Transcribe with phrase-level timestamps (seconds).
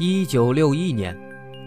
[0.00, 1.18] 一九六一年，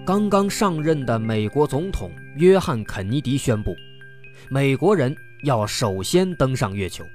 [0.06, 3.76] 刚刚上任的美国总统约翰·肯尼迪宣布，
[4.50, 7.06] 美国人要首先登上月球。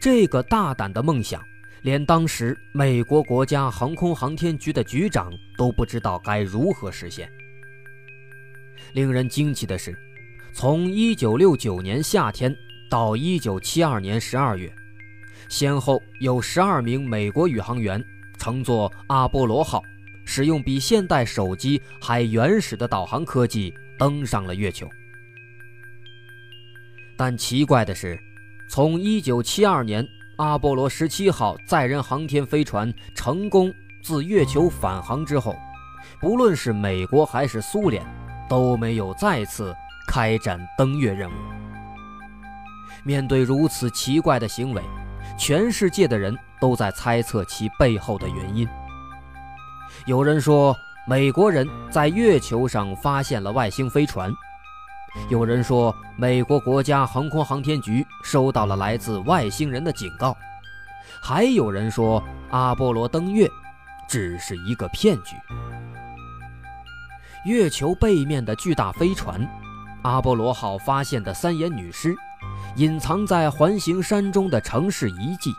[0.00, 1.40] 这个大胆的梦想，
[1.82, 7.30] 连当时美国国家航空航天局的局长都不知道该如何实现。
[8.94, 9.96] 令人惊奇的是，
[10.52, 12.52] 从一九六九年夏天
[12.90, 14.74] 到一九七二年十二月，
[15.48, 18.04] 先后有十二名美国宇航员。
[18.44, 19.82] 乘坐阿波罗号，
[20.26, 24.86] 使用比现代手机还原始的导航科技登上了月球。
[27.16, 28.20] 但奇怪的是，
[28.68, 33.72] 从1972年阿波罗17号载人航天飞船成功
[34.02, 35.56] 自月球返航之后，
[36.20, 38.04] 不论是美国还是苏联，
[38.46, 39.74] 都没有再次
[40.06, 41.34] 开展登月任务。
[43.04, 44.82] 面对如此奇怪的行为，
[45.36, 48.68] 全世界的人都在猜测其背后的原因。
[50.06, 54.30] 有人说，美国人在月球上发现了外星飞船；
[55.28, 60.32] 有人说，美国国家航空航天局收到了来自外星人的警告；
[61.22, 63.48] 还有人说，阿波罗登月
[64.08, 65.36] 只是一个骗局。
[67.44, 69.46] 月球背面的巨大飞船，
[70.02, 72.14] 阿波罗号发现的三眼女尸。
[72.76, 75.52] 隐藏在环形山中的城市遗迹，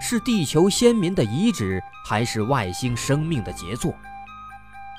[0.00, 3.94] 是地球先民的遗址，还是外星生命的杰作？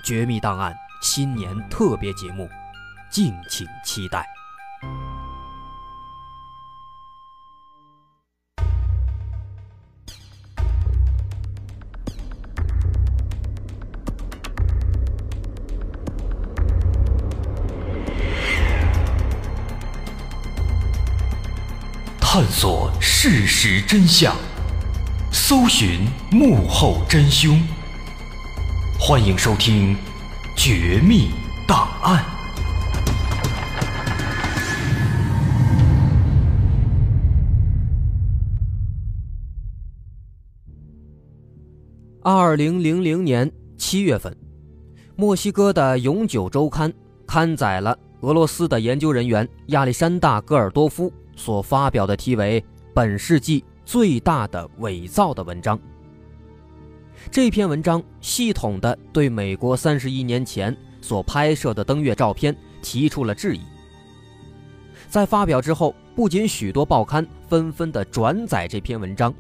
[0.04, 2.50] 绝密档案新年特别节目，
[3.10, 4.26] 敬请期待。
[22.40, 24.34] 探索事实真相，
[25.30, 27.62] 搜寻幕后真凶。
[28.98, 29.94] 欢迎收听
[30.56, 31.32] 《绝密
[31.68, 32.24] 档案》。
[42.22, 44.34] 二零零零年七月份，
[45.18, 46.90] 墨西哥的《永久周刊》
[47.28, 51.12] 刊载了俄罗斯的研究人员亚历山大·戈尔多夫。
[51.40, 52.62] 所发表的题为
[52.94, 55.80] “本世纪最大的伪造”的文章。
[57.32, 63.62] 这篇文章系统的对美国三十一年前所拍摄的登月照片提出了质疑。
[65.08, 69.34] 在发表之后，不仅许多报刊纷纷的转载这篇文章，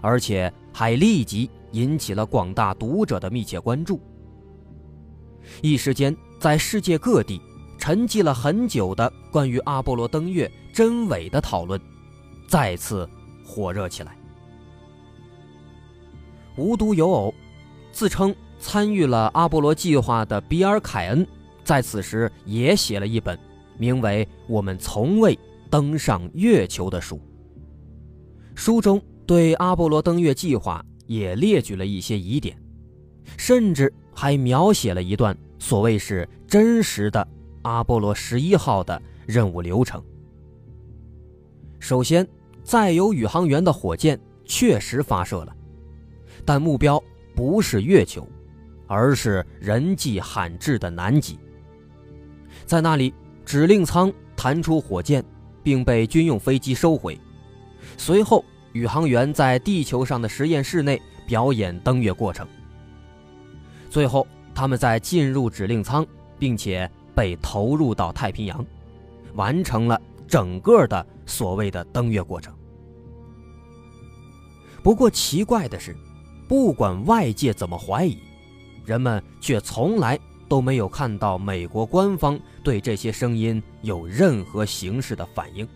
[0.00, 4.00] 而且还立即引起了广大读者的密切关注。
[5.60, 7.38] 一时间，在世界各地。
[7.78, 11.80] 沉寂了很久的关于阿波罗登月真伪的讨论，
[12.48, 13.08] 再次
[13.44, 14.16] 火热起来。
[16.56, 17.34] 无独有偶，
[17.92, 21.26] 自称参与了阿波罗计划的比尔·凯恩，
[21.64, 23.38] 在此时也写了一本
[23.78, 25.38] 名为《我们从未
[25.70, 27.20] 登上月球》的书。
[28.54, 32.56] 书中对阿波罗登月计划也列举了一些疑点，
[33.36, 37.26] 甚至还描写了一段所谓是真实的。
[37.62, 40.02] 阿波罗十一号的任务流程。
[41.80, 42.24] 首先，
[42.62, 45.56] 载有宇航员的火箭确实发射了，
[46.44, 47.02] 但目标
[47.34, 48.24] 不是月球，
[48.86, 51.36] 而是人迹罕至的南极。
[52.64, 53.12] 在那里，
[53.44, 55.24] 指令舱弹出火箭，
[55.62, 57.18] 并被军用飞机收回。
[57.96, 62.46] 随后，宇航员在地球上的实验室内表演登月过程。
[63.88, 64.24] 最后，
[64.54, 66.06] 他们在进入指令舱，
[66.38, 66.88] 并且。
[67.12, 68.64] 被投入到太平洋，
[69.34, 72.54] 完成了整个的所谓的登月过程。
[74.82, 75.94] 不过奇怪的是，
[76.48, 78.16] 不管外界怎么怀疑，
[78.86, 80.18] 人们却从来
[80.48, 85.68] 都没有看到美国官方对这些声音有任何形式的反应。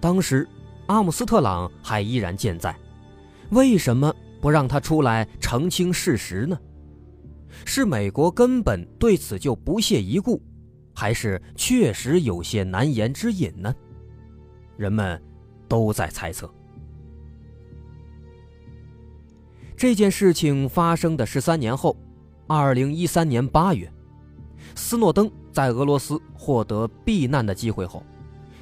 [0.00, 0.46] 当时，
[0.86, 2.76] 阿姆斯特朗还依然健在，
[3.50, 6.58] 为什么不让他出来澄清事实呢？
[7.64, 10.42] 是美国根本对此就不屑一顾，
[10.98, 13.72] 还是确实有些难言之隐呢？
[14.76, 15.22] 人们
[15.68, 16.52] 都在猜测。
[19.76, 21.96] 这件事情发生的十三年后，
[22.48, 23.88] 二零一三年八月，
[24.74, 28.02] 斯诺登在俄罗斯获得避难的机会后，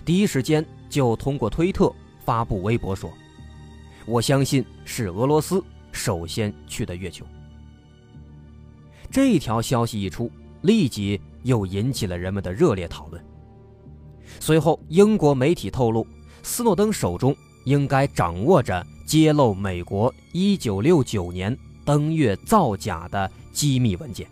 [0.05, 1.91] 第一时间就通过推特
[2.23, 3.11] 发布微博说
[4.05, 7.25] ：“我相信是俄罗斯首先去的月球。”
[9.11, 10.31] 这条消息一出，
[10.61, 13.25] 立即又引起了人们的热烈讨论。
[14.41, 16.07] 随后，英国媒体透露，
[16.43, 17.35] 斯诺登手中
[17.65, 24.29] 应该掌握着揭露美国1969年登月造假的机密文件。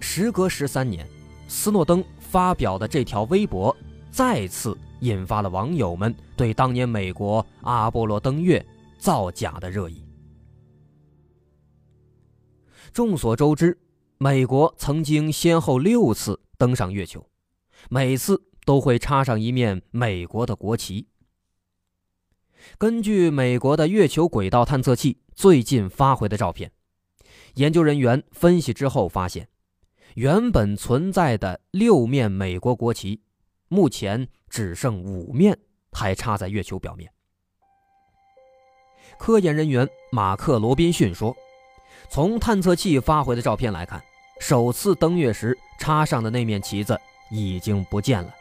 [0.00, 1.06] 时隔十三年，
[1.48, 3.74] 斯诺登发表的这条微博
[4.10, 8.64] 再次引发了网友们对当年美国阿波罗登月
[8.98, 10.04] 造假的热议。
[12.92, 13.78] 众所周知，
[14.22, 17.28] 美国曾经先后六次登上月球，
[17.90, 21.08] 每次都会插上一面美国的国旗。
[22.78, 26.70] 根据美国的月球轨道探测器最近发回的照片，
[27.54, 29.48] 研究人员分析之后发现，
[30.14, 33.22] 原本存在的六面美国国旗，
[33.66, 35.58] 目前只剩五面
[35.90, 37.12] 还插在月球表面。
[39.18, 41.34] 科研人员马克·罗宾逊说。
[42.10, 44.02] 从探测器发回的照片来看，
[44.42, 47.00] 首次登月时插上的那面旗子
[47.30, 48.34] 已经不见了，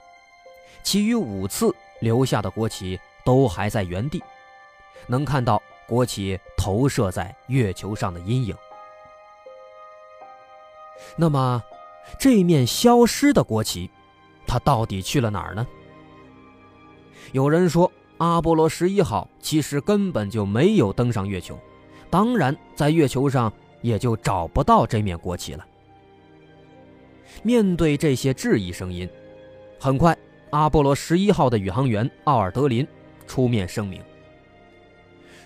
[0.82, 4.20] 其余五次留下的国旗都还在原地，
[5.06, 8.58] 能看到国旗投射在月球上的阴影。
[11.16, 11.62] 那么，
[12.18, 13.88] 这面消失的国旗，
[14.48, 15.68] 它到底去了哪儿呢？
[17.32, 21.56] 有人说，阿波罗十一号其实根本就没有登上月球。
[22.10, 23.54] 当然，在月球上
[23.84, 25.64] 也就找不到这面国旗了。
[27.44, 29.10] 面对这些质疑声音，
[29.80, 30.18] 很快，
[30.52, 32.88] 阿波罗十一号的宇航员奥尔德林
[33.28, 34.02] 出面声明，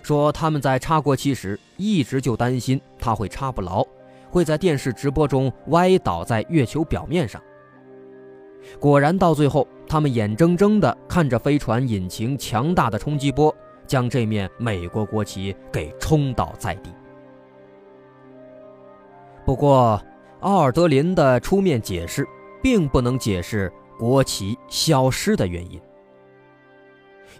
[0.01, 3.85] 说他们在插国旗时一直就担心它会插不牢，
[4.29, 7.41] 会在电视直播中歪倒在月球表面上。
[8.79, 13.55] 果然，到最后，他们眼睁睁地看着飞船引擎强大的冲击波。
[13.87, 16.89] 将这面美国国旗给冲倒在地。
[19.45, 20.01] 不过，
[20.41, 22.27] 奥尔德林的出面解释，
[22.61, 25.79] 并不能解释国旗消失的原因。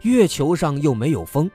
[0.02, 1.50] 月球上又没有风，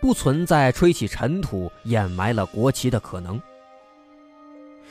[0.00, 3.40] 不存在吹起尘土掩埋了国旗的可能。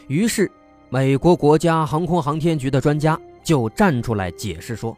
[0.07, 0.51] 于是，
[0.89, 4.97] 美国国家航空航天局的专家就站出来解释说，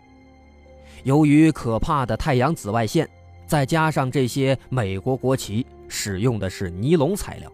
[1.04, 3.10] 由于可怕的太阳紫外线。
[3.48, 7.52] 再加上这些美国国旗使用的是尼龙材料，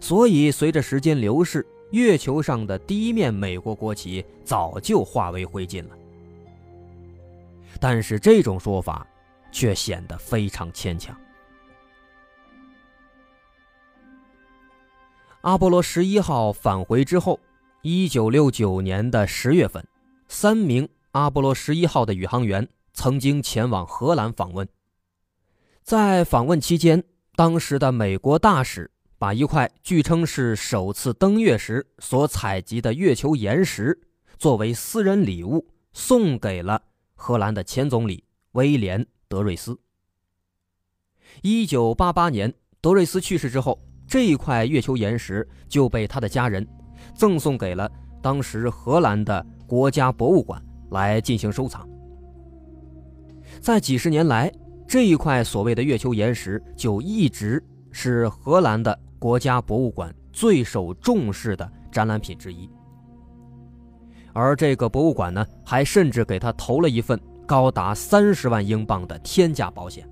[0.00, 5.96] 所以随着时间流逝，月球上的第一面美国国旗早就化为灰烬了。
[7.80, 9.06] 但是这种说法
[9.50, 11.16] 却显得非常牵强。
[15.42, 17.38] 阿波罗十一号返回之后，
[17.82, 19.86] 一九六九年的十月份，
[20.26, 24.68] 三名阿波罗十一号的宇航员曾经前往荷兰访问。
[25.82, 27.02] 在访问期间，
[27.36, 33.98] 当时的美国大使把一块据称是首次登月时所采集的月球岩石
[34.38, 36.80] 作为私人礼物送给了
[37.16, 38.22] 荷兰的前总理
[38.52, 39.76] 威廉·德瑞斯。
[41.42, 43.76] 一九八八年，德瑞斯去世之后，
[44.06, 46.64] 这一块月球岩石就被他的家人
[47.12, 47.90] 赠送给了
[48.22, 51.88] 当时荷兰的国家博物馆来进行收藏。
[53.60, 54.52] 在几十年来，
[54.86, 62.70] 这一块所谓的月球岩石就一直是荷兰的国家博物馆最受重视的展览品之一，
[64.32, 70.08] 而这个博物馆呢，还甚至给他投了一份高达三十万英镑的天价保险。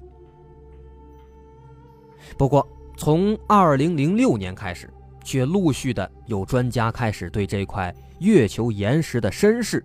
[2.36, 2.66] 不过，
[2.96, 4.92] 从二零零六年开始，
[5.22, 9.84] 却陆续的有专家开始对这块月球岩石的身世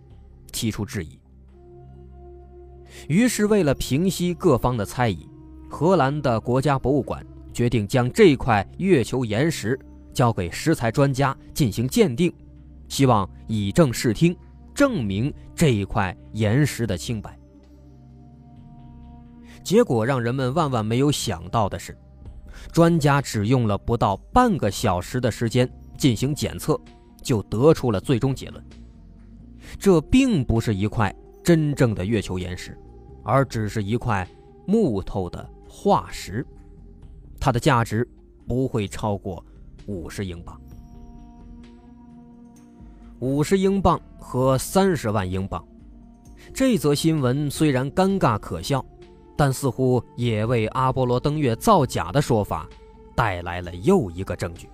[0.52, 1.20] 提出质疑。
[3.08, 5.30] 于是，为了平息各方的猜疑，
[5.70, 7.26] 荷兰的国家博物馆
[7.62, 9.80] 决定将这块月球岩石
[10.12, 12.34] 交给石材专家进行鉴定，
[12.88, 14.36] 希望以正视听，
[14.74, 17.38] 证明这一块岩石的清白。
[19.62, 21.96] 结果让人们万万没有想到的是，
[22.72, 26.82] 专家只用了不到半个小时的时间进行检测，
[27.22, 28.66] 就得出了最终结论：
[29.78, 31.16] 这并不是一块。
[31.44, 32.76] 真正的月球岩石，
[33.24, 34.28] 而只是一块
[34.66, 36.44] 木头的化石，
[37.42, 38.08] 它的价值
[38.48, 39.44] 不会超过
[39.88, 40.62] 五十英镑。
[43.20, 45.64] 五十英镑和三十万英镑，
[46.54, 48.84] 这则新闻虽然尴尬可笑，
[49.36, 52.68] 但似乎也为阿波罗登月造假的说法
[53.16, 54.70] 带来了又一个证据。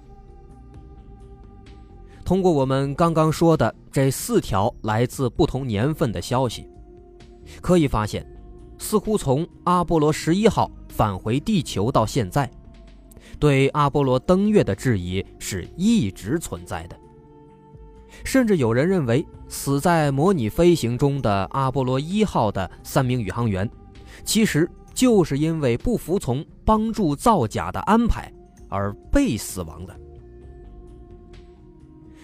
[2.24, 6.70] 通过我们刚刚说的这四条来自不同年份的消息，
[7.62, 8.26] 可以发现，
[8.78, 12.50] 似乎从阿波罗十一号返回地球到现在，
[13.40, 16.98] 对阿波罗登月的质疑是一直存在的。
[18.24, 23.70] 甚至有人认为，死在模拟飞行中的阿波罗一号的三名宇航员，
[24.24, 28.34] 其实就是因为不服从帮助造假的安排，
[28.68, 29.96] 而被死亡的。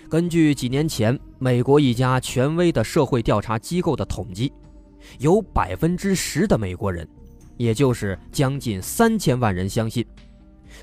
[0.09, 4.51] 根据几年前美国一家权威的社会调查机构的统计，
[5.19, 7.07] 有百分之十的美国人，
[7.57, 10.05] 也就是将近三千万人相信，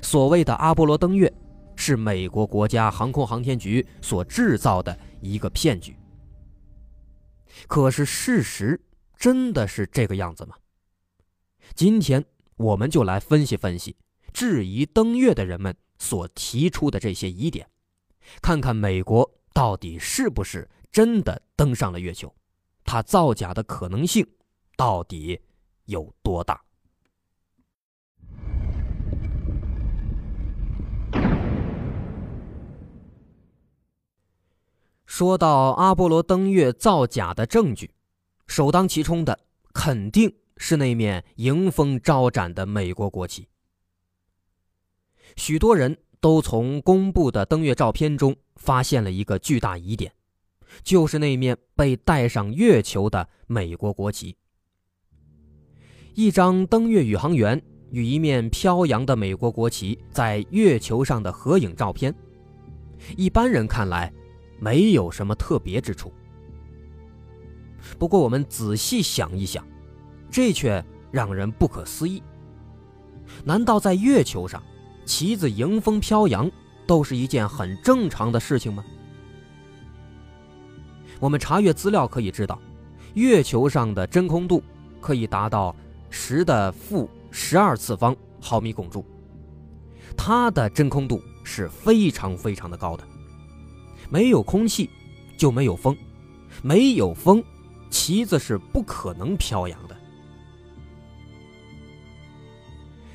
[0.01, 1.31] 所谓的阿波罗登月
[1.75, 5.95] 是美国国家航空航天局所制造的一个骗局。
[7.67, 8.79] 可是事实
[9.17, 10.55] 真的是这个样子吗？
[11.75, 12.23] 今天
[12.57, 13.95] 我们就来分析分析
[14.33, 17.67] 质疑登月的人们所提出的这些疑点，
[18.41, 22.33] 看看美国到底是不是真的登上了月球，
[22.83, 24.25] 它造假的可能性
[24.75, 25.39] 到底
[25.85, 26.61] 有多大？
[35.05, 37.91] 说到阿波罗登月造假的证据，
[38.47, 39.37] 首当其冲的
[39.73, 43.47] 肯定是那面迎风招展的美国国旗。
[45.35, 50.13] 许多人都从公布的登月照片中发现了一个巨大疑点，
[50.81, 54.37] 就是那面被带上月球的美国国旗。
[56.13, 62.13] 一张登月宇航员与一面飘扬的美国国旗在月球上的合影照片，
[63.15, 64.11] 一般人看来。
[64.63, 66.13] 没有什么特别之处。
[67.97, 69.65] 不过，我们仔细想一想，
[70.29, 72.21] 这却让人不可思议。
[73.43, 74.61] 难道在月球上，
[75.03, 76.47] 旗子迎风飘扬
[76.85, 78.85] 都是一件很正常的事情吗？
[81.19, 82.61] 我们查阅资料可以知道，
[83.15, 84.61] 月球上的真空度
[84.99, 85.75] 可以达到
[86.11, 89.03] 十的负十二次方毫米汞柱，
[90.15, 93.03] 它的真空度是非常非常的高的。
[94.09, 94.89] 没有空气，
[95.37, 95.97] 就没有风，
[96.61, 97.43] 没有风，
[97.89, 99.95] 旗子是不可能飘扬的。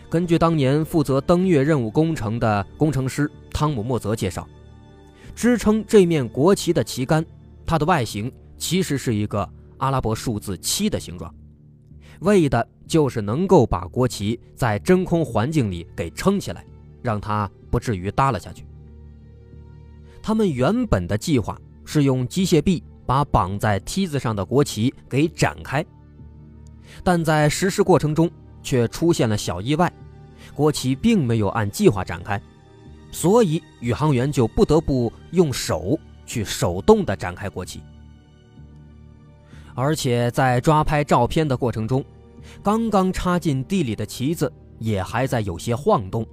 [0.09, 4.49] 根据当年负责登月任务工程的工程师汤姆·莫泽介绍，
[5.35, 7.25] 支撑这面国旗的旗杆，
[7.67, 11.35] 它的外形其实是一个阿拉伯数字七的形状，
[12.21, 16.65] 为的就是能够把国旗在真空环境里给撑起来，
[17.03, 18.67] 让它不至于耷拉下去。
[20.23, 25.85] 他们原本的计划是用机械臂把绑在梯子上的国旗给展开，
[27.05, 28.31] 但在实施过程中
[28.63, 29.93] 却出现了小意外，
[30.55, 32.41] 国旗并没有按计划展开，
[33.13, 37.81] 所以宇航员就不得不用手去手动的展开国旗。
[39.77, 42.03] 而且在抓拍照片的过程中，
[42.63, 46.27] 刚刚插进地里的旗子也还在有些晃动，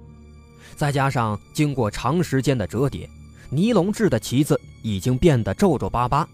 [0.74, 3.08] 再加上经过长时间的折叠。
[3.50, 6.26] 尼龙制的旗子已经变得皱皱巴巴，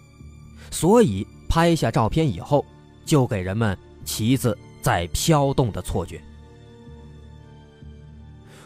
[0.71, 2.65] 所以拍下照片以后，
[3.05, 6.23] 就给人们旗子在飘动的错觉。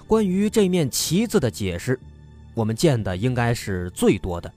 [0.07, 1.99] 关于这面旗子的解释，
[2.53, 4.53] 我们见的应该是最多的，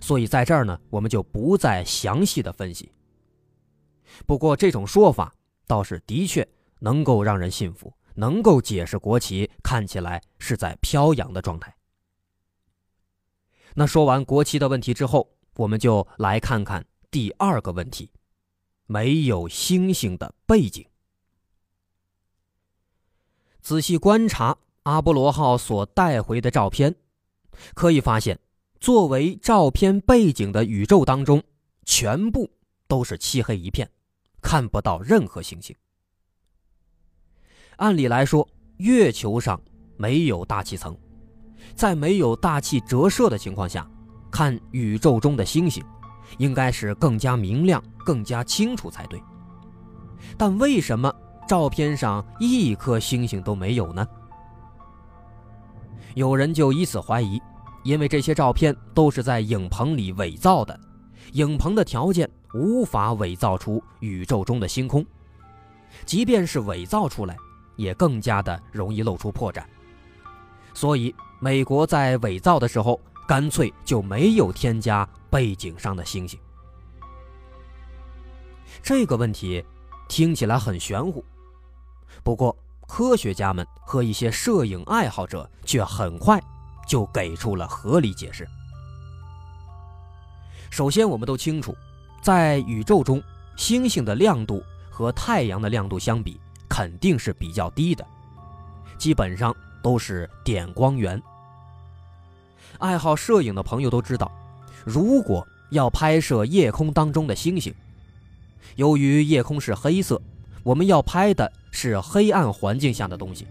[0.00, 2.90] 所以在这儿呢，我们就不再详细的分析。
[4.26, 5.34] 不过这种说法
[5.66, 6.46] 倒是的确
[6.80, 11.74] 能够让人信服，能够解释国旗看起来是在飘扬的状态。
[13.74, 18.10] 那说完国旗的问题之后，我们就来看看第二个问题：
[18.86, 20.84] 没有星星的背景。
[23.60, 26.96] 仔细观察阿波罗号所带回的照片，
[27.74, 28.40] 可以发现，
[28.80, 31.42] 作为照片背景的宇宙当中，
[31.84, 32.50] 全部
[32.88, 33.88] 都是漆黑一片，
[34.42, 35.74] 看不到任何星星。
[37.76, 38.46] 按理来说，
[38.78, 39.60] 月球上
[39.96, 40.96] 没有大气层。
[41.74, 43.88] 在没有大气折射的情况下，
[44.30, 45.84] 看宇宙中的星星，
[46.38, 49.22] 应该是更加明亮、更加清楚才对。
[50.36, 51.14] 但为什么
[51.46, 54.06] 照片上一颗星星都没有呢？
[56.14, 57.40] 有人就以此怀疑，
[57.84, 60.78] 因为这些照片都是在影棚里伪造的，
[61.32, 65.04] 影棚的条件无法伪造出宇宙中的星空，
[66.04, 67.36] 即便是伪造出来，
[67.76, 69.64] 也更加的容易露出破绽，
[70.74, 71.14] 所以。
[71.42, 76.38] 美国在伪造的时候，干脆就没有添加背景上的星星。
[78.82, 79.64] 这个问题
[80.06, 81.24] 听起来很玄乎，
[82.22, 82.54] 不过
[82.86, 86.38] 科学家们和一些摄影爱好者却很快
[86.86, 88.46] 就给出了合理解释。
[90.70, 91.74] 首先，我们都清楚，
[92.22, 93.22] 在宇宙中，
[93.56, 98.06] 星星的亮度和太阳的亮度相比肯定是比较低的，
[98.98, 101.20] 基本上都是点光源。
[102.78, 104.30] 爱好摄影的朋友都知道，
[104.84, 107.74] 如果要拍摄夜空当中的星星，
[108.76, 110.20] 由于夜空是黑色，
[110.62, 113.46] 我们要拍的是黑暗环境下的东西，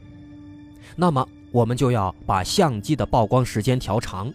[0.96, 4.32] 那么我们就要把相机的曝光时间调长，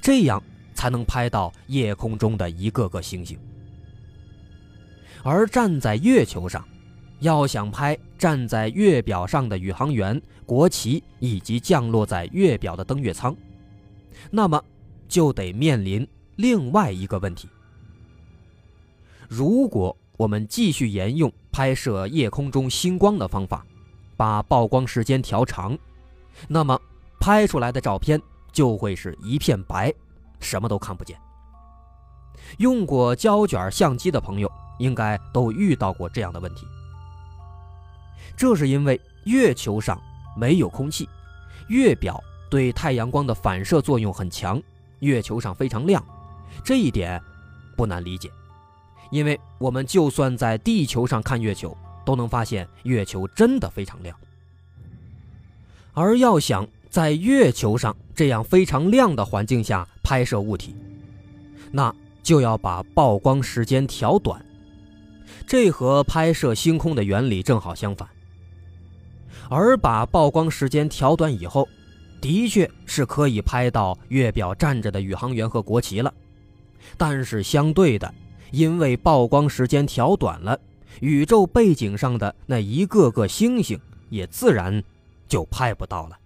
[0.00, 0.42] 这样
[0.74, 3.38] 才能拍到夜空中的一个个星星。
[5.24, 6.62] 而站在月球上，
[7.20, 13.34] 要想拍站在月表上的宇航员、国旗以及降落在月表的登月舱，
[14.30, 14.62] 那么
[15.08, 17.48] 就得面临另外一个问题：
[19.26, 23.64] 如果我们继续沿用拍摄夜空中星光的方法，
[24.18, 25.76] 把曝光时间调长，
[26.46, 26.78] 那么
[27.18, 28.20] 拍出来的照片
[28.52, 29.90] 就会是一片白，
[30.38, 31.18] 什么都看不见。
[32.58, 36.66] 用过胶卷相机的朋友应该都遇到过这样的问题。
[38.36, 40.00] 这是因为月球上
[40.36, 41.08] 没有空气，
[41.68, 44.60] 月表对太阳光的反射作用很强，
[45.00, 46.04] 月球上非常亮，
[46.64, 47.20] 这一点
[47.76, 48.30] 不难理解。
[49.10, 54.16] 因为我们就算在地球上看月球，都能发现月球真的非常亮。
[55.92, 60.74] 而要想在月球上这样非常亮的环境下拍摄物体，
[61.70, 64.44] 那就要把曝光时间调短，
[65.46, 68.08] 这和拍摄星空的原理正好相反。
[69.50, 71.68] 而把曝光时间调短以后，
[72.20, 76.12] 的确是可以拍到月表站着的宇航员和国旗了。
[76.96, 78.12] 但是相对的，
[78.50, 80.58] 因为曝光时间调短了，
[81.00, 83.78] 宇宙背景上的那一个个星星
[84.08, 84.82] 也自然
[85.28, 86.18] 就拍不到了，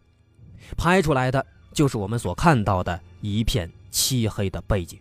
[0.77, 4.99] 拍出来的就是我们所看到的一片漆黑的背景。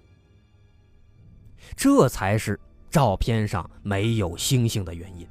[1.76, 5.28] 这才是照片上没有星星的原因。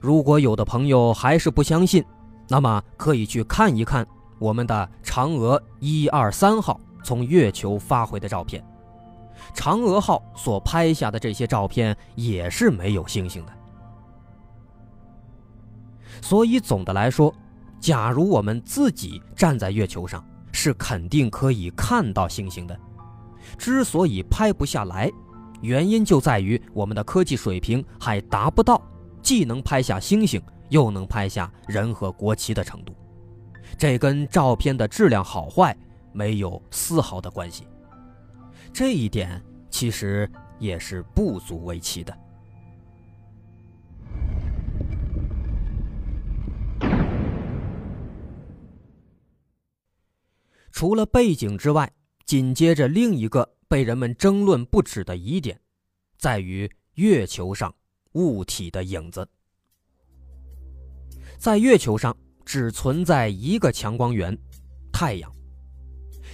[0.00, 2.04] 如果有的朋友还是不相信，
[2.48, 4.06] 那么可以去看一看
[4.38, 8.62] 我们的嫦娥一二三号从月球发回的照片。
[9.54, 13.52] 嫦娥号所拍下的这些照片也是没有星星的。
[16.20, 17.34] 所以总的来说，
[17.80, 22.78] 假如我们自己站在月球上，是肯定可以看到星星的。
[23.58, 25.10] 之所以拍不下来，
[25.64, 28.80] 原因就在于我们的科技水平还达不到。
[29.22, 32.94] 既能拍下星星，又能拍下人和国旗的程度，
[33.78, 35.74] 这跟照片的质量好坏
[36.12, 37.66] 没有丝毫的关系。
[38.70, 42.14] 这一点其实也是不足为奇的。
[50.70, 51.90] 除了背景之外，
[52.26, 55.60] 紧接着另一个被人们争论不止的疑点，
[56.16, 57.74] 在于月球上。
[58.12, 59.28] 物体的影子，
[61.36, 64.38] 在月球上只存在一个强光源——
[64.94, 65.28] 太阳，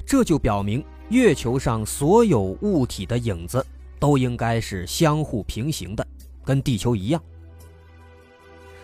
[0.06, 3.64] 这就表明月球上所有物体的影子
[3.98, 6.06] 都应该是相互平行的，
[6.44, 7.24] 跟地球一样。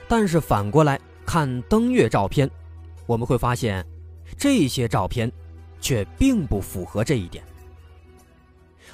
[0.09, 2.51] 但是反过来看登月照片，
[3.05, 3.87] 我们会发现，
[4.38, 5.31] 这些照片
[5.79, 7.45] 却并不符合这一点。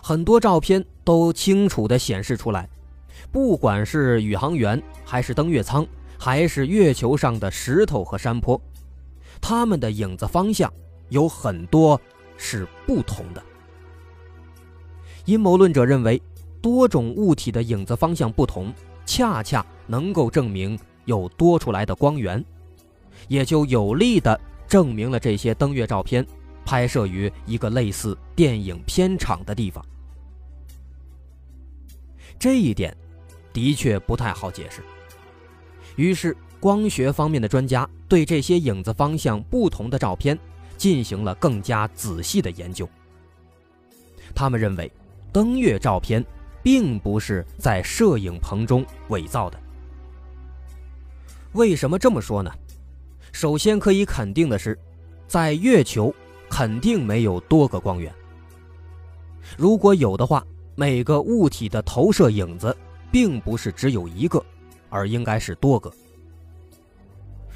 [0.05, 2.69] 很多照片都清楚地显示出来。
[3.31, 5.87] 不管是宇航员，还是登月舱，
[6.19, 8.61] 还是月球上的石头和山坡，
[9.41, 10.71] 他们的影子方向
[11.09, 11.99] 有很多
[12.37, 13.41] 是不同的。
[15.25, 16.21] 阴谋论者认为，
[16.61, 18.75] 多种物体的影子方向不同，
[19.07, 22.45] 恰恰能够证明有多出来的光源，
[23.29, 26.27] 也就有力地证明了这些登月照片
[26.65, 29.85] 拍摄于一个类似电影片场的地方。
[32.43, 32.93] 这一点。
[33.53, 34.83] 的确不太好解释。
[35.95, 40.37] 于是，光学方面的专家对这些影子方向不同的照片
[40.77, 42.89] 进行了更加仔细的研究。
[44.35, 44.91] 他们认为，
[45.33, 46.25] 登月照片
[46.65, 49.61] 并不是在摄影棚中伪造的。
[51.53, 52.51] 为什么这么说呢？
[53.31, 54.77] 首先可以肯定的是，
[55.29, 56.13] 在月球
[56.51, 58.13] 肯定没有多个光源。
[59.57, 62.77] 如果有的话，每个物体的投射影子。
[63.13, 64.43] 并不是只有一个，
[64.89, 65.93] 而应该是多个。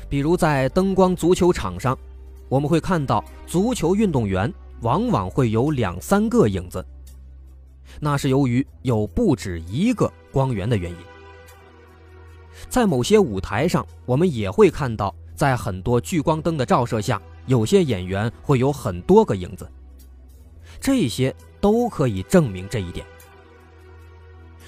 [0.06, 1.98] 比如在灯光足球场上，
[2.50, 4.52] 我们会看到足球运动员
[4.82, 6.84] 往往会有两三个影子，
[7.98, 10.96] 那是由于有不止一个光源的原因。
[12.68, 19.66] 在某些舞台上，我们也会看到，在很多聚光灯的照射下，有些演员会有很多个影子，
[20.80, 23.06] 这些都可以证明这一点。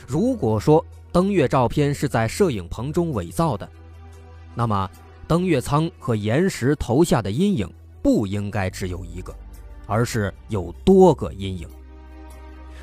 [0.07, 3.69] 如果说登月照片是在摄影棚中伪造的，
[4.55, 4.91] 那么
[5.27, 7.71] 登月舱和岩石投下的阴影
[8.03, 9.35] 不应该只有一个，
[9.87, 11.69] 而是有多个阴影。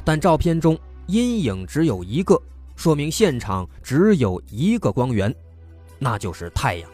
[0.03, 2.39] 但照片中阴影只有一个，
[2.75, 5.33] 说明现场只有一个光源，
[5.97, 6.89] 那就是太阳。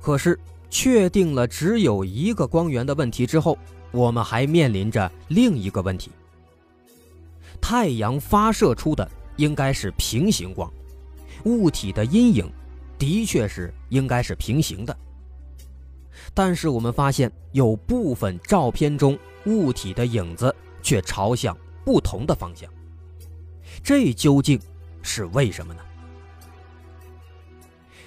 [0.00, 0.36] 可是，
[0.72, 3.58] 确定了只有一个光源的问题之后，
[3.90, 6.10] 我们还面临着另一个问题：
[7.60, 10.72] 太阳发射出的应该是平行光，
[11.44, 12.50] 物体的阴影
[12.98, 14.96] 的确是应该是平行的。
[16.32, 21.54] 但是我们发现有部分照片中物体的影子却朝向
[21.84, 22.66] 不同的方向，
[23.84, 24.58] 这究竟
[25.02, 25.82] 是为什么呢？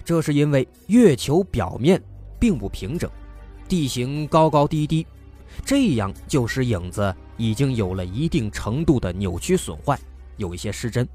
[0.04, 2.01] 这是因为月球表面
[2.39, 3.10] 并不平整，
[3.67, 5.06] 地形高高低低，
[5.65, 10.00] 这样就使影子已经有了一定程度的扭曲损坏，
[10.38, 11.08] 有一些失真。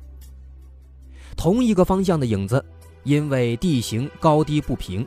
[1.37, 2.65] 同一个方向的影子，
[3.05, 5.07] 因为地形高低不平，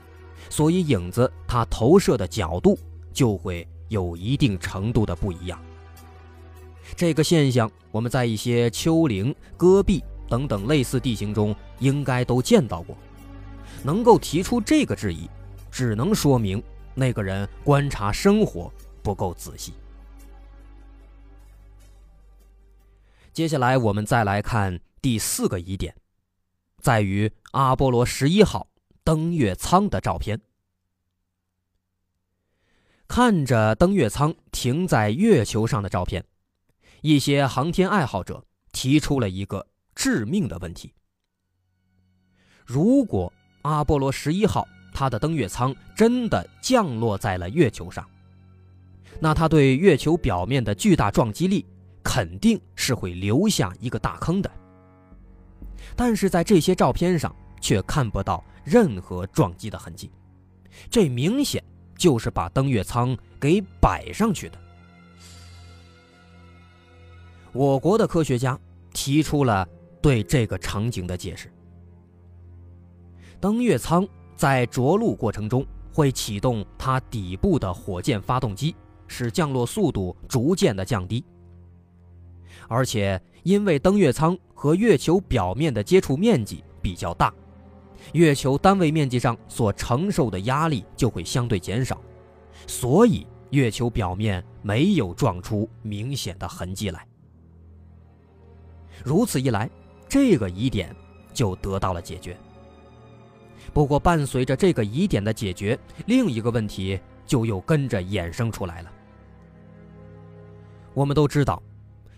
[0.49, 2.77] 所以影子它投射的角度
[3.11, 5.59] 就会有一定程度的不一样。
[6.95, 12.95] 这个现象我们在一些丘陵、戈壁等等类似地形中应该都见到过。
[13.83, 15.29] 能够提出这个质疑，
[15.73, 16.61] 只能说明
[16.93, 19.73] 那个人观察生活不够仔细。
[23.33, 25.95] 接下来我们再来看第四个疑点，
[26.77, 28.67] 在于阿波罗十一号
[29.03, 30.39] 登月舱的照片。
[33.07, 36.23] 看着登月舱停在月球上的照片，
[37.01, 40.93] 一些航天爱好者提出了一个致命的问题：
[42.63, 43.33] 如果
[43.63, 48.07] 阿波罗十一号，它的登月舱真的降落在了月球上，
[49.19, 51.65] 那它对月球表面的巨大撞击力
[52.03, 54.51] 肯定是会留下一个大坑的。
[55.95, 60.11] 但是在这些照片上却看不到任何撞击的痕迹，
[60.89, 61.63] 这明显
[61.97, 64.57] 就是把登月舱给摆上去的。
[67.51, 68.59] 我国的科学家
[68.93, 69.67] 提出了
[70.01, 71.51] 对这个场景的解释。
[73.39, 74.07] 登月舱
[74.43, 78.75] 在着陆过程中会启动它底部的火箭发动机，
[79.07, 81.23] 使降落速度逐渐的降低。
[82.67, 87.33] 而且，因为登月舱和月球表面的接触面积比较大，
[88.11, 92.01] 月球单位面积上所承受的压力就会相对减少，
[92.67, 97.07] 所以月球表面没有撞出明显的痕迹来。
[99.05, 99.69] 如此一来，
[100.09, 100.93] 这个疑点
[101.33, 102.37] 就得到了解决。
[103.71, 108.91] 不过，伴随着这个疑点的解决，另一个问题就又跟着衍生出来了。
[110.93, 111.61] 我们都知道，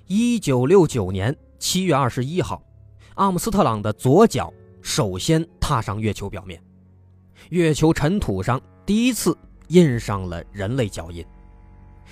[0.08, 2.62] 一九六九年七月二十一号，
[3.14, 6.62] 阿姆斯特朗的左脚首先踏上月球表面，
[7.50, 11.26] 月球尘土上第一次印上了人类脚印，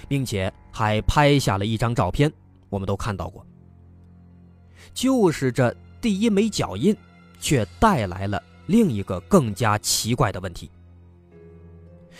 [0.08, 2.32] 并且还拍下了一张照片，
[2.70, 3.46] 我们都看到过。
[4.94, 6.96] 就是这第一枚脚印，
[7.40, 8.42] 却带来了。
[8.68, 10.70] 另一个更加奇怪的问题：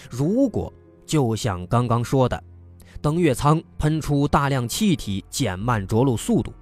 [0.10, 0.72] 如果
[1.06, 2.44] 就像刚刚说的，
[3.02, 6.54] 登月舱喷出大量气体减慢着陆速度，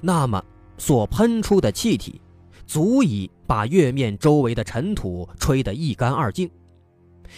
[0.00, 0.44] 那么
[0.78, 2.20] 所喷出的气体
[2.66, 6.50] 足以把月面周围的尘土吹得一干二净。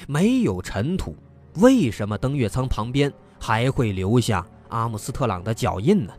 [0.06, 1.16] 没有尘土，
[1.56, 6.12] 为什么登月舱旁边还会留下阿姆斯特朗的脚印呢？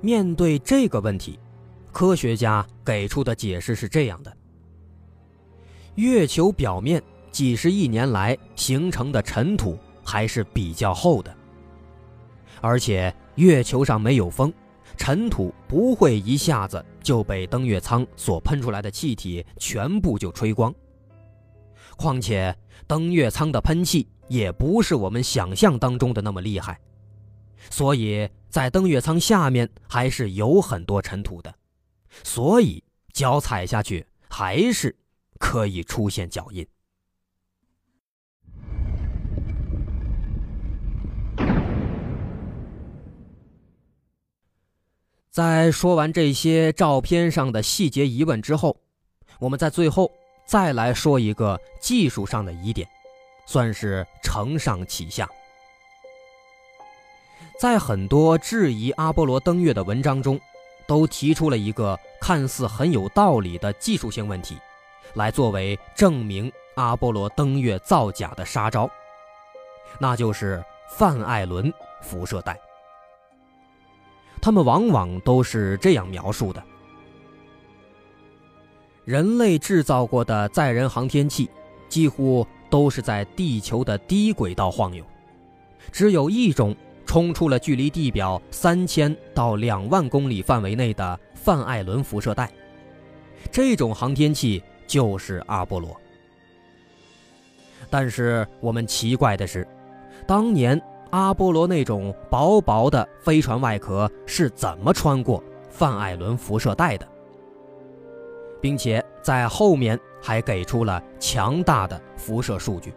[0.00, 1.38] 面对这个问题。
[1.94, 4.36] 科学家给出的解释是这样的：
[5.94, 11.32] 月球表面几十亿年来形成的尘土还是比较厚的，
[12.60, 14.52] 而且月球上没有风，
[14.96, 20.74] 尘土不会一下子就被登月舱所喷出来的气体全部就吹光。
[21.96, 22.52] 况且
[22.88, 26.76] 登月舱的喷气也不是我们想象当中的那么厉害，
[27.70, 31.54] 所以在登月舱下面还是有很多尘土的。
[32.22, 34.94] 所以脚踩下去还是
[35.38, 36.66] 可以出现脚印。
[45.30, 48.76] 在说完这些照片上的细节疑问之后，
[49.40, 50.08] 我们在最后
[50.46, 52.88] 再来说一个技术上的疑点，
[53.44, 55.28] 算是承上启下。
[57.60, 60.40] 在很多质疑阿波罗登月的文章中。
[60.86, 64.58] 都提出了一个看似很有道理的技术性问题，
[65.14, 68.90] 来作为证明阿波罗登月造假的杀招，
[69.98, 72.58] 那就是范艾伦辐射带。
[74.40, 76.62] 他们往往都是这样描述的：
[79.04, 81.48] 人类制造过的载人航天器，
[81.88, 85.04] 几乎都是在地球的低轨道晃悠，
[85.90, 86.76] 只有一种。
[87.14, 92.50] 冲出了距离地表三千到两万公里范围内的范艾伦辐射带，
[93.52, 95.96] 这种航天器就是阿波罗。
[97.88, 99.64] 但是我们奇怪的是，
[100.26, 107.06] 当年阿波罗那种薄薄的飞船外壳是怎么穿过范艾伦辐射带的，
[108.60, 112.92] 并且在后面还给出了强大的辐射数据。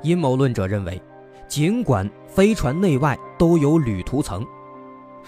[0.00, 0.98] 阴谋论者认为，
[1.48, 4.46] 尽管飞船内外都有铝涂层，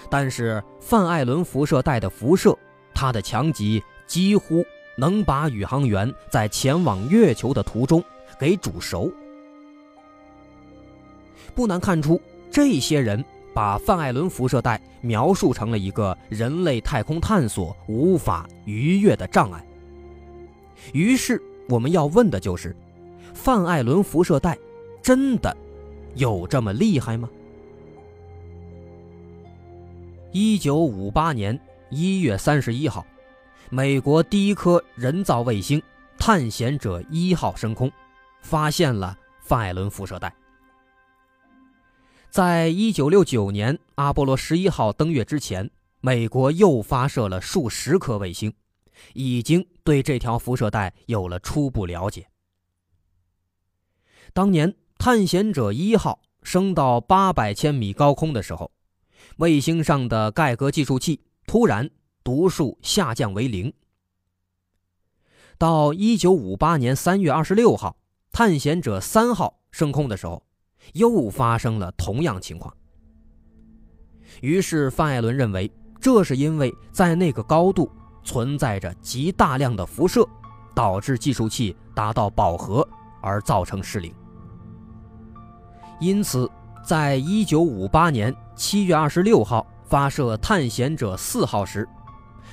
[0.09, 2.57] 但是范艾伦辐射带的辐射，
[2.93, 4.63] 它的强极几乎
[4.95, 8.03] 能把宇航员在前往月球的途中
[8.39, 9.11] 给煮熟。
[11.55, 19.65] 不难看出，这些人把范艾伦辐射带描述成了一个人类太空探索无法逾越的障碍。
[20.93, 22.75] 于是，我们要问的就是。
[23.33, 24.57] 范艾伦辐射带
[25.01, 25.55] 真的
[26.15, 27.29] 有这么厉害吗？
[30.31, 33.05] 一九五八年一月三十一号，
[33.69, 35.81] 美国第一颗人造卫星
[36.17, 37.91] “探险者一号”升空，
[38.41, 40.33] 发现了范艾伦辐射带。
[42.29, 45.69] 在一九六九年阿波罗十一号登月之前，
[45.99, 48.53] 美国又发射了数十颗卫星，
[49.13, 52.25] 已经对这条辐射带有了初步了解。
[54.33, 58.71] 当年探险者一号升到八百千米高空的时候，
[59.37, 61.89] 卫星上的盖格计数器突然
[62.23, 63.73] 读数下降为零。
[65.57, 67.97] 到一九五八年三月二十六号，
[68.31, 70.43] 探险者三号升空的时候，
[70.93, 72.71] 又发生了同样情况。
[74.41, 77.89] 于是范艾伦认为，这是因为在那个高度
[78.23, 80.23] 存在着极大量的辐射，
[80.75, 82.87] 导致计数器达到饱和
[83.19, 84.13] 而造成失灵。
[86.01, 86.49] 因此，
[86.83, 91.87] 在一九五八年七月二十六号发射探险者四号时，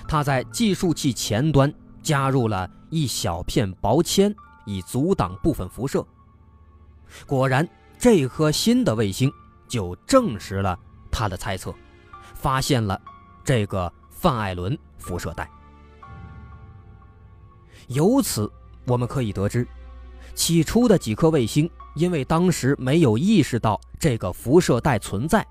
[0.06, 4.34] 他在计数器前端加入了一小片薄铅，
[4.66, 6.06] 以阻挡部分辐射。
[7.26, 7.66] 果然，
[7.98, 9.32] 这颗新的卫星
[9.66, 10.78] 就证实了
[11.10, 11.74] 他的猜测，
[12.34, 13.00] 发现了
[13.42, 15.50] 这个范艾伦辐射带。
[17.86, 18.52] 由此，
[18.86, 19.66] 我们可以得知，
[20.34, 21.68] 起初的几颗卫星。
[21.98, 25.44] 因为当时没有意识到这个辐射带存在，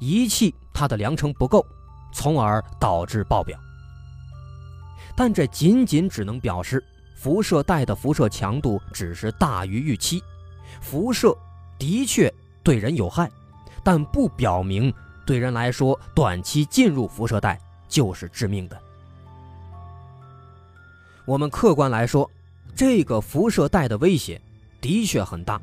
[0.00, 1.64] 仪器它的量程不够，
[2.12, 3.56] 从而导致爆表。
[5.14, 6.82] 但这仅仅只能表示
[7.16, 10.20] 辐射带的辐射强度只是大于预期，
[10.80, 11.32] 辐射
[11.78, 12.32] 的确
[12.64, 13.30] 对人有害，
[13.84, 14.92] 但不表明
[15.24, 17.56] 对人来说短期进入辐射带
[17.88, 18.76] 就是致命的。
[21.24, 22.28] 我们客观来说，
[22.74, 24.40] 这个辐射带的威胁。
[24.80, 25.60] 的确很大，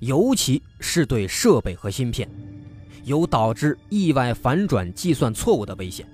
[0.00, 2.28] 尤其是对设备和芯片，
[3.04, 6.06] 有导致意外反转计算错误的危险，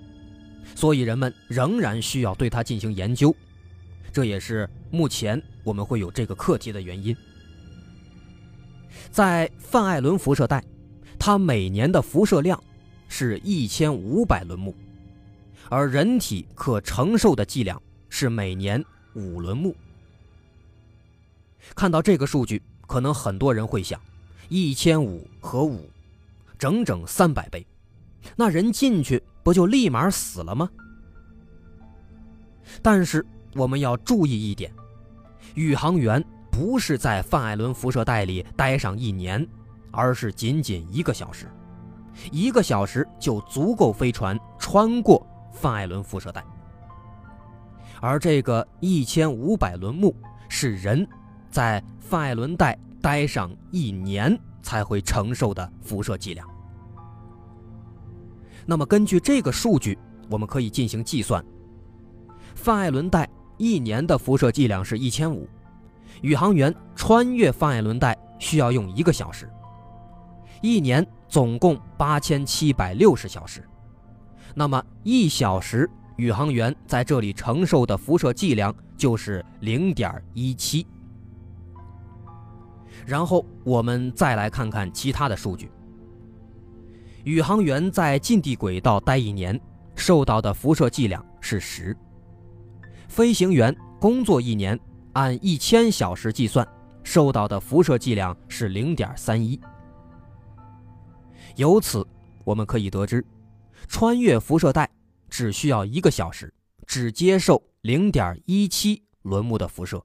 [0.74, 3.34] 所以人们仍然需要对它进行研究，
[4.12, 7.14] 这也是目前我们会有这个课题的原因。
[9.10, 10.62] 在范艾伦辐射带，
[11.18, 12.62] 它每年的辐射量
[13.08, 14.74] 是一千五百伦目，
[15.68, 18.82] 而人体可承受的剂量是每年
[19.14, 19.74] 五伦目。
[21.74, 24.00] 看到这个数据，可能很多人会想，
[24.48, 25.88] 一千五和五，
[26.58, 27.66] 整整三百倍，
[28.36, 30.68] 那人进去不就立马死了吗？
[32.82, 34.72] 但是我们要注意一点，
[35.54, 39.46] 宇航员不是在范艾伦辐射带里待上一年，
[39.90, 41.46] 而是仅仅一个小时，
[42.30, 46.44] 一个小时就足够飞船穿过范艾伦辐射带，
[48.00, 50.14] 而这个一千五百轮目
[50.48, 51.06] 是人。
[51.50, 56.48] 在范艾伦带待上一年才会承受的辐射剂量。
[58.66, 61.44] 那么根据这个数据，我们可以进行计算。
[62.54, 65.48] 范艾伦带一年的辐射剂量是一千五，
[66.22, 69.50] 宇航员穿越范艾伦带需要用一个小时，
[70.60, 73.66] 一年总共八千七百六十小时。
[74.54, 80.86] 那么一小时宇航员在这里承受的辐射剂量就是零点一七。
[83.06, 85.70] 然后我们再来看看其他的数据。
[87.24, 89.60] 宇航员在近地轨道待一年，
[89.94, 91.92] 受到的辐射剂量是十；
[93.08, 94.78] 飞行员工作一年，
[95.12, 96.66] 按一千小时计算，
[97.02, 99.60] 受到的辐射剂量是零点三一。
[101.56, 102.06] 由此
[102.44, 103.22] 我们可以得知，
[103.86, 104.88] 穿越辐射带
[105.28, 106.52] 只需要一个小时，
[106.86, 110.02] 只接受零点一七轮目的辐射。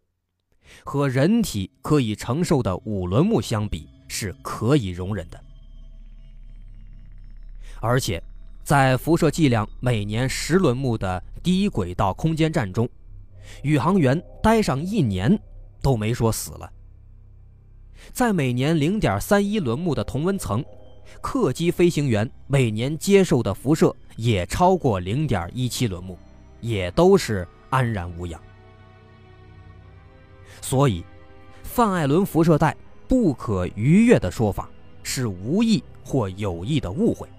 [0.83, 5.39] 和人体可以承受的五轮木相比，是可以容忍的。
[7.81, 8.21] 而且，
[8.63, 12.89] 在辐射剂量每年十轮木的低轨道空间站中，
[13.61, 15.39] 宇航员待上一年，
[15.81, 16.71] 都没说死了。
[18.11, 20.63] 在每年零点三一轮木的同温层，
[21.21, 26.17] 客机飞行员每年接受的辐射也超过零点一七轮木，
[26.61, 28.41] 也都是安然无恙。
[30.67, 31.05] 所以，
[31.61, 32.75] 范艾伦辐射带
[33.07, 34.67] 不可逾越的说法
[35.03, 37.29] 是无意或有意的误会。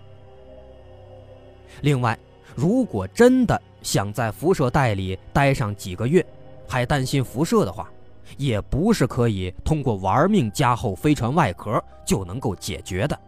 [1.80, 2.16] 另外，
[2.54, 6.24] 如果真的想在辐射带里待上几个月，
[6.68, 7.90] 还担心辐射的话，
[8.36, 13.20] 也不是可以通过玩命加厚飞船外壳就能够解决的。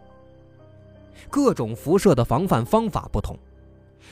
[1.29, 3.37] 各种辐射的防范方法不同，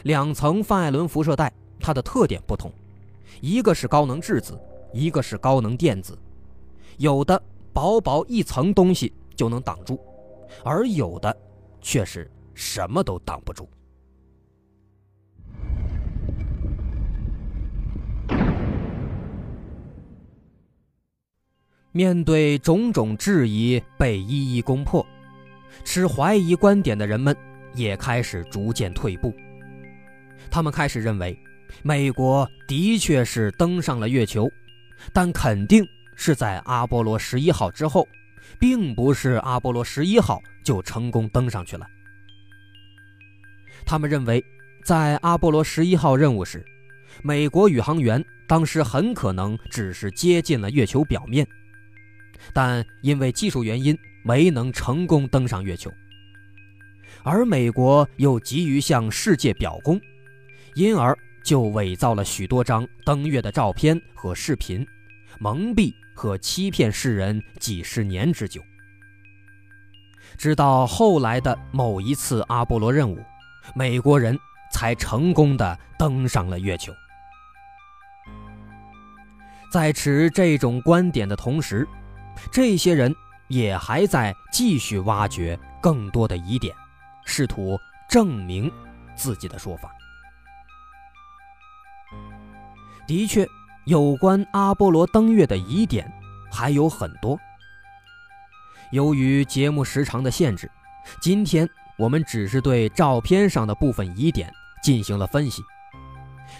[0.03, 2.69] 两层范艾伦辐射带它的特点不同，
[3.39, 4.59] 一个是高能质子，
[4.93, 6.17] 一个是高能电子，
[6.97, 7.41] 有的
[7.73, 9.99] 薄薄一层东西就能挡住，
[10.63, 11.35] 而有的
[11.81, 13.69] 却是什么都挡不住。
[21.91, 25.03] 面对种种质疑被一一攻破，
[25.83, 27.35] 持怀疑观点的人们
[27.73, 29.33] 也开始逐渐退步。
[30.51, 31.35] 他们开始认为，
[31.81, 34.47] 美国的确是登上了月球，
[35.13, 38.07] 但肯定是在阿波罗十一号之后，
[38.59, 41.87] 并不是阿波罗十一号就成功登上去了。
[43.85, 44.43] 他们认为，
[44.83, 46.65] 在阿波罗十一号任务时，
[47.23, 51.47] 美国宇航员当时很可能只是接近了月球表面。
[52.53, 55.91] 但因为技术原因没能成功登上月球，
[57.23, 59.99] 而美国又急于向世界表功，
[60.75, 64.85] 因而就伪造了许多张登月的照片和视频，
[65.39, 68.61] 蒙蔽和欺骗世人几十年之久。
[70.37, 73.23] 直到后来的某一次阿波罗任务，
[73.73, 74.37] 美国人
[74.73, 76.91] 才成功的登上了月球。
[79.71, 81.87] 在持这种观点的同时，
[82.51, 83.15] 这些人
[83.47, 86.75] 也还在继续挖掘更多的疑点，
[87.23, 87.79] 试图
[88.09, 88.69] 证明
[89.15, 89.89] 自己的说法。
[93.07, 93.47] 的确，
[93.85, 96.11] 有关阿波罗登月的疑点
[96.51, 97.39] 还有很多。
[98.91, 100.69] 由于节目时长的限制，
[101.21, 101.67] 今天
[101.97, 104.51] 我们只是对照片上的部分疑点
[104.83, 105.63] 进行了分析。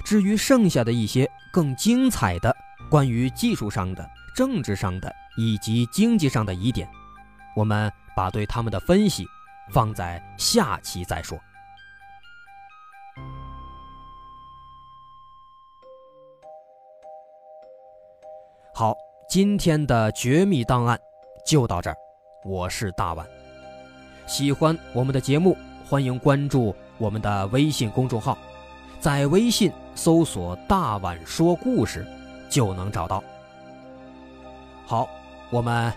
[0.06, 2.56] 至于剩下的一些更精彩的
[2.90, 6.88] 关于技术上的、政治上的，以及经济上的疑点，
[7.56, 9.26] 我们把对他们的分析
[9.72, 11.38] 放在下期再说。
[18.78, 18.96] 好，
[19.28, 21.00] 今天的绝密档案
[21.44, 21.98] 就到这儿，
[22.44, 23.28] 我是大碗。
[24.28, 25.58] 喜欢我们的节目，
[25.90, 28.38] 欢迎关注我们的微信公众号，
[29.00, 32.06] 在微信搜索“大碗说故事”
[32.52, 33.24] 就能找到。
[34.86, 35.10] 好。
[35.50, 35.92] 我们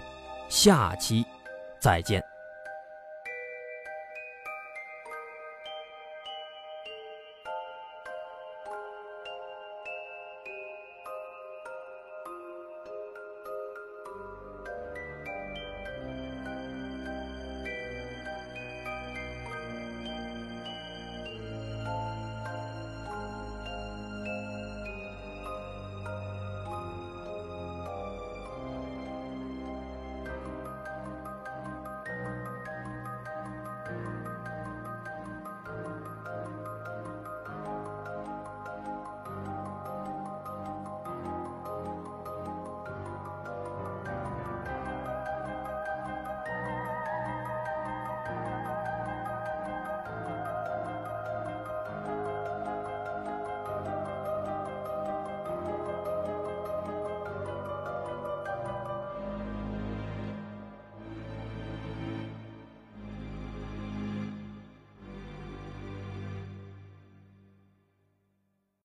[0.49, 1.23] 下期
[1.81, 2.30] 再见。